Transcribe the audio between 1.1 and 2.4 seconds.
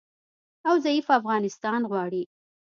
افغانستان غواړي